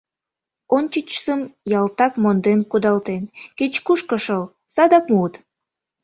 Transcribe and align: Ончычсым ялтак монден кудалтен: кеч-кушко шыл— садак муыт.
Ончычсым 0.77 1.41
ялтак 1.79 2.13
монден 2.23 2.59
кудалтен: 2.71 3.23
кеч-кушко 3.57 4.15
шыл— 4.23 4.43
садак 4.73 5.05
муыт. 5.11 5.35